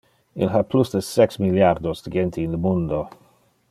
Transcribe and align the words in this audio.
Il 0.43 0.49
ha 0.57 0.61
plus 0.69 0.89
de 0.93 0.99
sex 1.11 1.37
milliardos 1.43 1.99
de 2.03 2.09
gente 2.15 2.39
in 2.43 2.51
le 2.53 2.57
mundo. 2.65 3.01